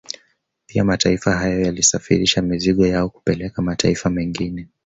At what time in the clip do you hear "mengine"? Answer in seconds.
4.09-4.67